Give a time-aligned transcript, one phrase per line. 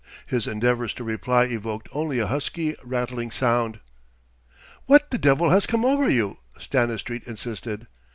[0.25, 3.79] His endeavours to reply evoked only a husky, rattling sound.
[4.87, 7.85] "What the devil has come over you?" Stanistreet insisted.